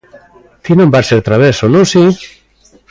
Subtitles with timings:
[0.63, 2.03] Ti non vas ser traveso, ¿non si?